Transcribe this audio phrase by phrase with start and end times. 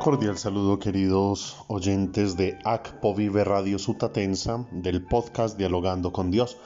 [0.00, 6.56] Cordial saludo queridos oyentes de ACPO Vive Radio Sutatensa, del podcast Dialogando con Dios,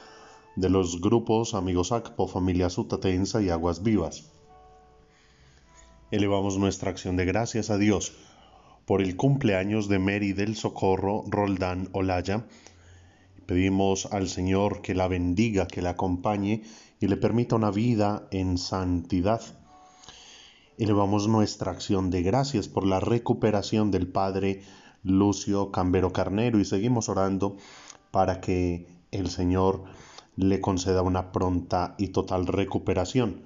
[0.55, 4.31] de los grupos Amigos ACPO, Familia Sutatensa y Aguas Vivas.
[6.11, 8.13] Elevamos nuestra acción de gracias a Dios
[8.85, 12.45] por el cumpleaños de Mary del Socorro Roldán Olaya.
[13.45, 16.63] Pedimos al Señor que la bendiga, que la acompañe
[17.01, 19.41] y le permita una vida en santidad.
[20.77, 24.61] Elevamos nuestra acción de gracias por la recuperación del Padre
[25.03, 27.55] Lucio Cambero Carnero y seguimos orando
[28.11, 29.85] para que el Señor
[30.35, 33.43] le conceda una pronta y total recuperación.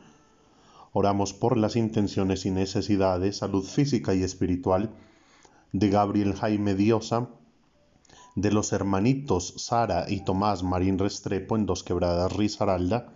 [0.92, 4.90] Oramos por las intenciones y necesidades, salud física y espiritual
[5.72, 7.30] de Gabriel Jaime Diosa,
[8.34, 13.14] de los hermanitos Sara y Tomás Marín Restrepo en Dos Quebradas Risaralda,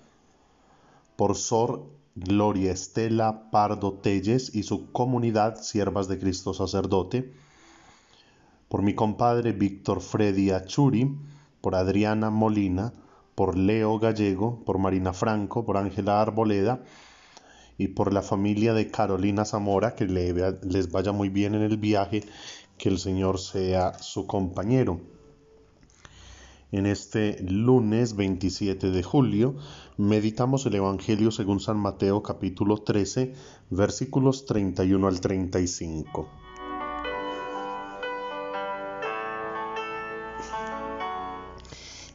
[1.16, 7.34] por Sor Gloria Estela Pardo Telles y su comunidad Siervas de Cristo Sacerdote,
[8.70, 11.16] por mi compadre Víctor Freddy Achuri,
[11.60, 12.94] por Adriana Molina,
[13.34, 16.84] por Leo Gallego, por Marina Franco, por Ángela Arboleda
[17.80, 22.24] y por la familia de Carolina Zamora, que les vaya muy bien en el viaje,
[22.78, 25.13] que el Señor sea su compañero.
[26.74, 29.54] En este lunes 27 de julio
[29.98, 33.36] meditamos el Evangelio según San Mateo capítulo 13
[33.70, 36.28] versículos 31 al 35.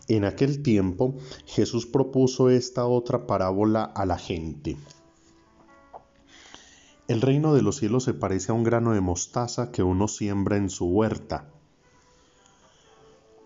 [0.09, 1.15] En aquel tiempo
[1.47, 4.77] Jesús propuso esta otra parábola a la gente.
[7.06, 10.56] El reino de los cielos se parece a un grano de mostaza que uno siembra
[10.56, 11.53] en su huerta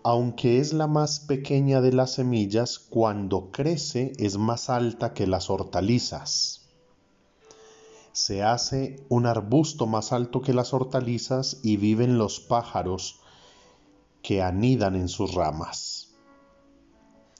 [0.04, 5.48] aunque es la más pequeña de las semillas, cuando crece es más alta que las
[5.48, 6.68] hortalizas.
[8.12, 13.20] Se hace un arbusto más alto que las hortalizas y viven los pájaros
[14.22, 16.14] que anidan en sus ramas.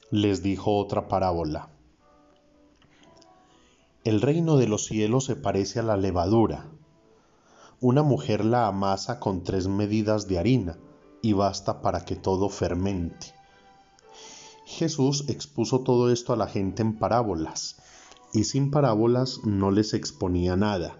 [0.09, 1.69] Les dijo otra parábola.
[4.03, 6.65] El reino de los cielos se parece a la levadura.
[7.79, 10.77] Una mujer la amasa con tres medidas de harina
[11.23, 13.33] y basta para que todo fermente.
[14.65, 17.77] Jesús expuso todo esto a la gente en parábolas,
[18.33, 20.97] y sin parábolas no les exponía nada.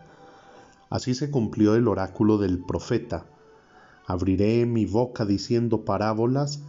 [0.89, 3.25] Así se cumplió el oráculo del profeta.
[4.07, 6.61] Abriré mi boca diciendo parábolas,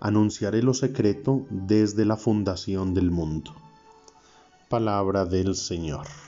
[0.00, 3.54] anunciaré lo secreto desde la fundación del mundo.
[4.68, 6.27] Palabra del Señor.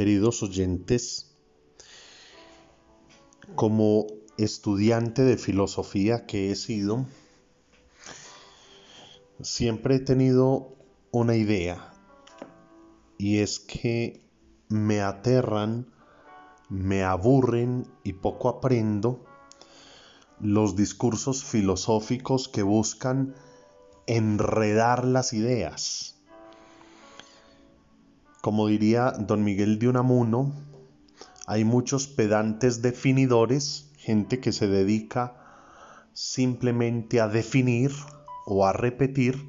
[0.00, 1.36] Queridos oyentes,
[3.54, 4.06] como
[4.38, 7.04] estudiante de filosofía que he sido,
[9.42, 10.74] siempre he tenido
[11.10, 11.92] una idea
[13.18, 14.26] y es que
[14.70, 15.92] me aterran,
[16.70, 19.26] me aburren y poco aprendo
[20.40, 23.34] los discursos filosóficos que buscan
[24.06, 26.19] enredar las ideas
[28.40, 30.52] como diría don Miguel de Unamuno,
[31.46, 35.36] hay muchos pedantes definidores, gente que se dedica
[36.12, 37.92] simplemente a definir
[38.46, 39.48] o a repetir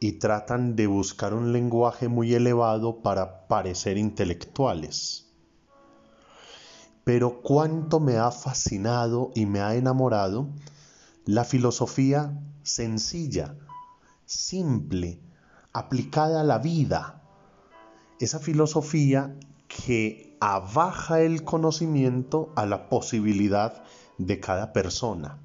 [0.00, 5.28] y tratan de buscar un lenguaje muy elevado para parecer intelectuales.
[7.04, 10.48] Pero cuánto me ha fascinado y me ha enamorado
[11.24, 13.56] la filosofía sencilla,
[14.24, 15.20] simple,
[15.72, 17.21] aplicada a la vida,
[18.22, 19.34] esa filosofía
[19.66, 23.82] que abaja el conocimiento a la posibilidad
[24.16, 25.40] de cada persona.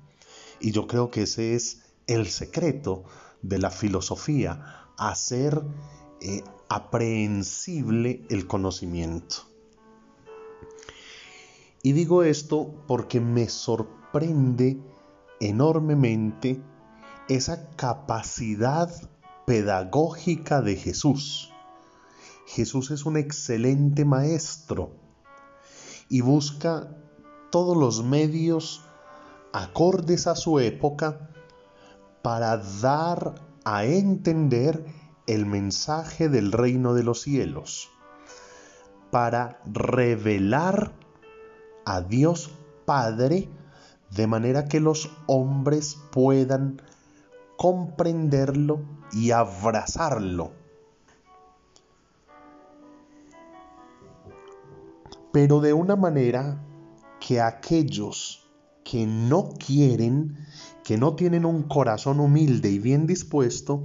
[0.59, 3.03] Y yo creo que ese es el secreto
[3.41, 5.59] de la filosofía, hacer
[6.21, 9.37] eh, aprehensible el conocimiento.
[11.81, 14.78] Y digo esto porque me sorprende
[15.40, 16.61] enormemente
[17.28, 18.91] esa capacidad
[19.47, 21.53] pedagógica de Jesús
[22.47, 24.91] Jesús es un excelente maestro
[26.08, 26.96] y busca
[27.52, 28.85] todos los medios
[29.52, 31.29] acordes a su época
[32.22, 33.35] para dar
[33.66, 34.85] a entender
[35.28, 37.90] el mensaje del reino de los cielos,
[39.11, 40.93] para revelar
[41.85, 42.50] a Dios
[42.85, 43.50] Padre
[44.09, 46.82] de manera que los hombres puedan
[47.58, 48.79] comprenderlo
[49.11, 50.56] y abrazarlo
[55.32, 56.64] pero de una manera
[57.20, 58.47] que aquellos
[58.84, 60.38] que no quieren,
[60.84, 63.84] que no tienen un corazón humilde y bien dispuesto,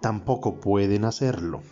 [0.00, 1.62] tampoco pueden hacerlo.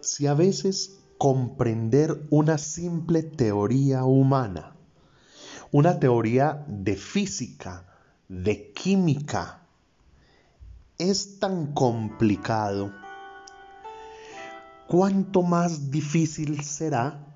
[0.00, 4.76] Si a veces comprender una simple teoría humana,
[5.72, 7.84] una teoría de física,
[8.28, 9.66] de química,
[10.96, 12.92] es tan complicado,
[14.88, 17.26] cuánto más difícil será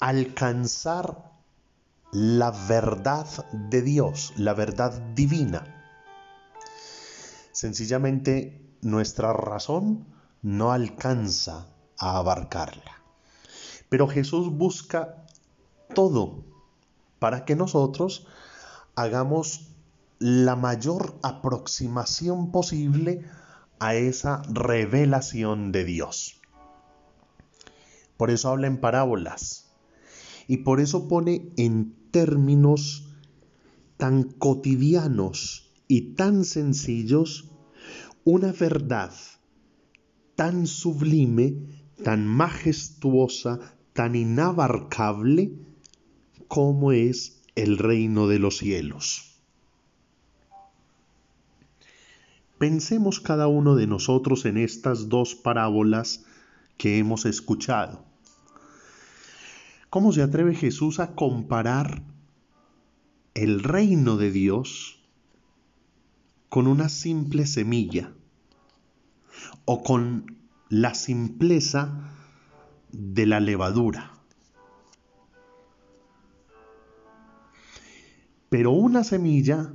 [0.00, 1.32] alcanzar
[2.12, 5.72] la verdad de Dios, la verdad divina.
[7.52, 10.06] Sencillamente nuestra razón
[10.42, 11.68] no alcanza
[11.98, 13.02] a abarcarla.
[13.88, 15.26] Pero Jesús busca
[15.94, 16.44] todo
[17.18, 18.26] para que nosotros
[18.96, 19.68] hagamos
[20.18, 23.24] la mayor aproximación posible
[23.78, 26.35] a esa revelación de Dios.
[28.16, 29.74] Por eso habla en parábolas
[30.48, 33.08] y por eso pone en términos
[33.96, 37.50] tan cotidianos y tan sencillos
[38.24, 39.12] una verdad
[40.34, 41.56] tan sublime,
[42.04, 43.58] tan majestuosa,
[43.92, 45.52] tan inabarcable
[46.46, 49.40] como es el reino de los cielos.
[52.58, 56.24] Pensemos cada uno de nosotros en estas dos parábolas
[56.76, 58.04] que hemos escuchado.
[59.90, 62.02] ¿Cómo se atreve Jesús a comparar
[63.34, 65.00] el reino de Dios
[66.48, 68.12] con una simple semilla
[69.64, 70.36] o con
[70.68, 72.10] la simpleza
[72.90, 74.12] de la levadura?
[78.48, 79.72] Pero una semilla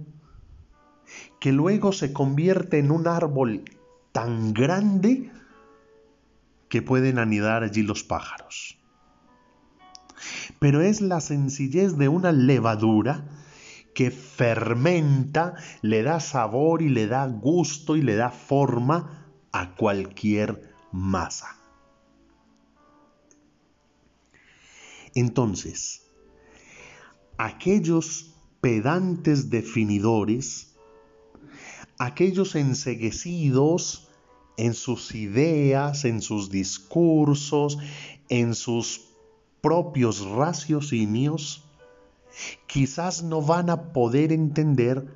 [1.40, 3.64] que luego se convierte en un árbol
[4.12, 5.32] tan grande
[6.72, 8.78] que pueden anidar allí los pájaros.
[10.58, 13.26] Pero es la sencillez de una levadura
[13.94, 20.74] que fermenta, le da sabor y le da gusto y le da forma a cualquier
[20.94, 21.58] masa.
[25.14, 26.10] Entonces,
[27.38, 30.78] aquellos pedantes definidores,
[32.00, 34.11] aquellos enseguecidos
[34.58, 37.78] en sus ideas, en sus discursos,
[38.30, 39.12] en sus
[39.62, 41.66] propios raciocinios,
[42.68, 45.14] quizás no van a poder entender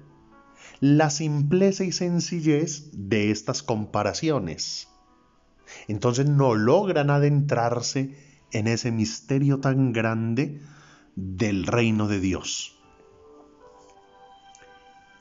[0.79, 4.87] la simpleza y sencillez de estas comparaciones.
[5.87, 8.17] Entonces no logran adentrarse
[8.51, 10.61] en ese misterio tan grande
[11.15, 12.77] del reino de Dios.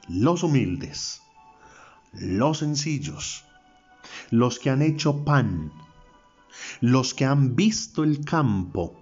[0.09, 1.23] Los humildes,
[2.13, 3.45] los sencillos,
[4.31, 5.73] los que han hecho pan,
[6.81, 8.95] los que han visto el campo,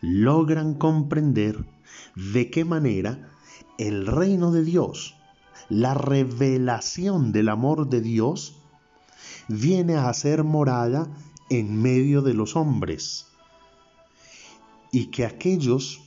[0.00, 1.64] logran comprender
[2.14, 3.30] de qué manera
[3.78, 5.16] el reino de Dios,
[5.68, 8.56] la revelación del amor de Dios,
[9.48, 11.08] viene a ser morada
[11.48, 13.26] en medio de los hombres.
[14.92, 16.00] Y que aquellos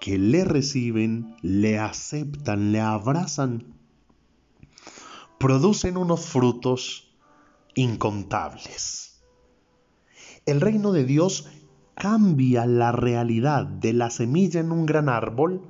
[0.00, 3.75] que le reciben, le aceptan, le abrazan,
[5.38, 7.14] producen unos frutos
[7.74, 9.22] incontables.
[10.46, 11.48] El reino de Dios
[11.94, 15.62] cambia la realidad de la semilla en un gran árbol,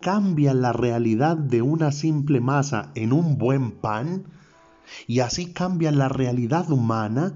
[0.00, 4.24] cambia la realidad de una simple masa en un buen pan,
[5.06, 7.34] y así cambia la realidad humana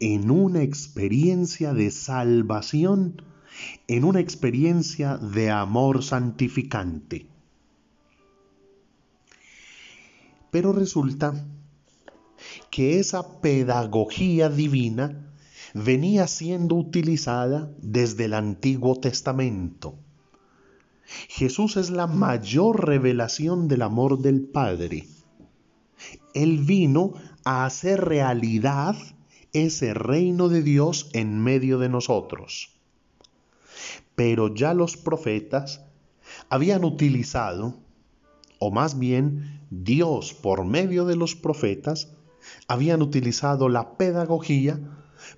[0.00, 3.22] en una experiencia de salvación,
[3.88, 7.26] en una experiencia de amor santificante.
[10.56, 11.34] Pero resulta
[12.70, 15.34] que esa pedagogía divina
[15.74, 19.98] venía siendo utilizada desde el Antiguo Testamento.
[21.28, 25.06] Jesús es la mayor revelación del amor del Padre.
[26.32, 27.12] Él vino
[27.44, 28.96] a hacer realidad
[29.52, 32.70] ese reino de Dios en medio de nosotros.
[34.14, 35.82] Pero ya los profetas
[36.48, 37.84] habían utilizado
[38.58, 42.12] o más bien Dios por medio de los profetas,
[42.68, 44.80] habían utilizado la pedagogía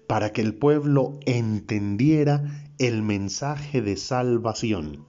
[0.07, 5.05] para que el pueblo entendiera el mensaje de salvación.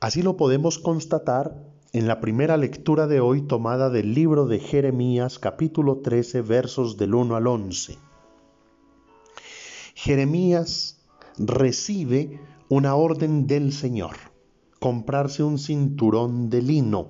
[0.00, 5.38] Así lo podemos constatar en la primera lectura de hoy tomada del libro de Jeremías
[5.38, 7.98] capítulo 13 versos del 1 al 11.
[9.94, 11.00] Jeremías
[11.38, 14.33] recibe una orden del Señor
[14.84, 17.08] comprarse un cinturón de lino.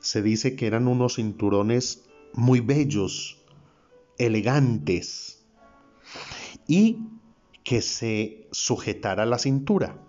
[0.00, 3.44] Se dice que eran unos cinturones muy bellos,
[4.16, 5.44] elegantes,
[6.66, 7.00] y
[7.62, 10.02] que se sujetara la cintura.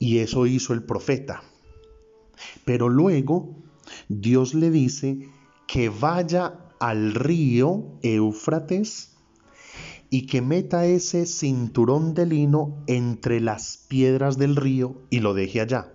[0.00, 1.44] Y eso hizo el profeta.
[2.64, 3.54] Pero luego
[4.08, 5.28] Dios le dice
[5.68, 9.11] que vaya al río Éufrates
[10.14, 15.62] y que meta ese cinturón de lino entre las piedras del río y lo deje
[15.62, 15.90] allá.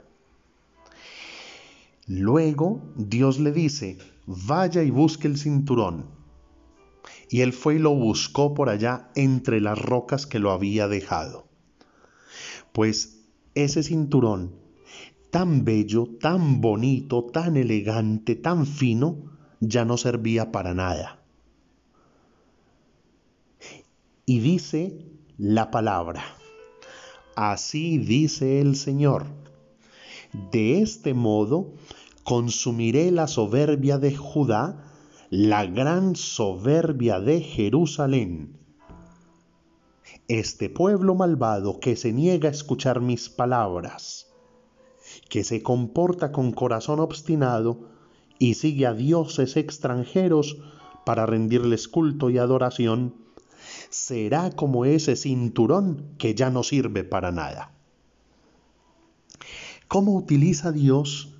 [2.08, 6.08] Luego Dios le dice, vaya y busque el cinturón.
[7.30, 11.48] Y él fue y lo buscó por allá entre las rocas que lo había dejado.
[12.72, 13.20] Pues
[13.54, 14.56] ese cinturón,
[15.30, 21.17] tan bello, tan bonito, tan elegante, tan fino, ya no servía para nada.
[24.29, 25.05] Y dice
[25.38, 26.22] la palabra,
[27.38, 29.25] así dice el Señor,
[30.51, 31.75] de este modo
[32.25, 34.84] consumiré la soberbia de Judá,
[35.29, 38.57] la gran soberbia de Jerusalén.
[40.27, 44.27] Este pueblo malvado que se niega a escuchar mis palabras,
[45.29, 47.91] que se comporta con corazón obstinado
[48.39, 50.57] y sigue a dioses extranjeros
[51.05, 53.26] para rendirles culto y adoración,
[53.89, 57.72] será como ese cinturón que ya no sirve para nada.
[59.88, 61.38] ¿Cómo utiliza Dios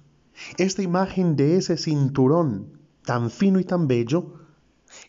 [0.58, 4.34] esta imagen de ese cinturón tan fino y tan bello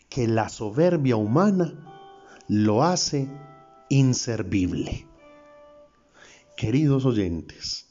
[0.09, 1.89] que la soberbia humana
[2.47, 3.29] lo hace
[3.89, 5.05] inservible.
[6.57, 7.87] Queridos oyentes,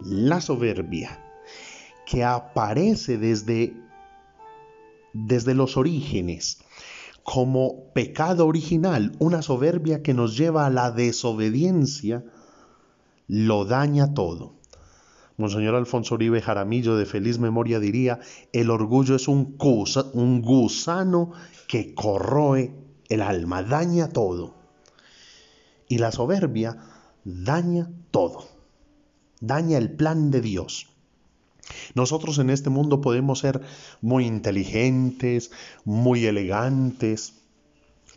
[0.00, 1.24] la soberbia
[2.06, 3.76] que aparece desde,
[5.12, 6.58] desde los orígenes
[7.30, 12.24] como pecado original, una soberbia que nos lleva a la desobediencia,
[13.26, 14.54] lo daña todo.
[15.36, 18.20] Monseñor Alfonso Uribe Jaramillo de feliz memoria diría,
[18.54, 19.58] el orgullo es un,
[20.14, 21.32] un gusano
[21.66, 22.72] que corroe
[23.10, 24.54] el alma, daña todo.
[25.86, 26.78] Y la soberbia
[27.24, 28.46] daña todo,
[29.42, 30.97] daña el plan de Dios.
[31.94, 33.60] Nosotros en este mundo podemos ser
[34.00, 35.50] muy inteligentes,
[35.84, 37.34] muy elegantes,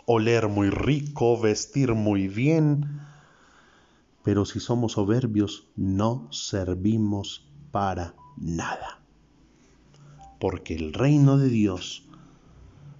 [0.05, 3.01] oler muy rico, vestir muy bien,
[4.24, 9.01] pero si somos soberbios no servimos para nada.
[10.39, 12.08] Porque el reino de Dios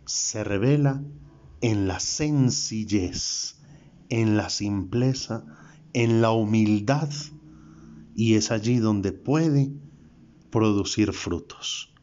[0.06, 1.02] se revela
[1.62, 3.56] en la sencillez,
[4.10, 5.46] en la simpleza,
[5.94, 7.10] en la humildad,
[8.16, 9.72] y es allí donde puede
[10.52, 11.94] producir frutos.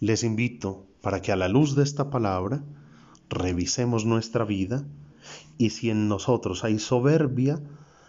[0.00, 2.64] Les invito para que a la luz de esta palabra
[3.28, 4.84] revisemos nuestra vida
[5.58, 7.60] y si en nosotros hay soberbia,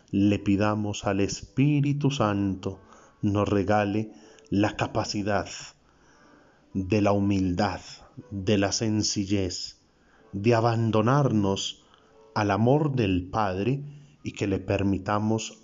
[0.10, 2.80] le pidamos al Espíritu Santo
[3.22, 4.12] nos regale
[4.50, 5.48] la capacidad
[6.74, 7.82] de la humildad,
[8.32, 9.78] de la sencillez,
[10.32, 11.84] de abandonarnos
[12.34, 13.84] al amor del Padre
[14.24, 15.60] y que le permitamos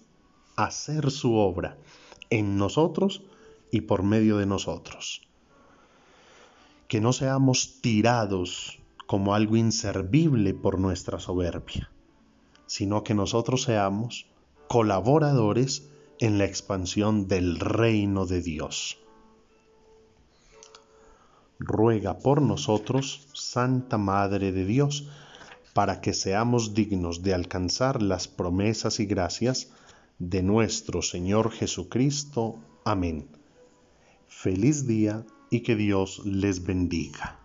[0.56, 1.78] hacer su obra
[2.30, 3.24] en nosotros
[3.72, 5.28] y por medio de nosotros.
[6.88, 11.90] Que no seamos tirados como algo inservible por nuestra soberbia,
[12.66, 14.28] sino que nosotros seamos
[14.68, 19.00] colaboradores en la expansión del reino de Dios.
[21.60, 25.10] Ruega por nosotros, Santa Madre de Dios,
[25.74, 29.72] para que seamos dignos de alcanzar las promesas y gracias
[30.20, 32.60] de nuestro Señor Jesucristo.
[32.84, 33.28] Amén.
[34.28, 37.40] Feliz día y que Dios les bendiga.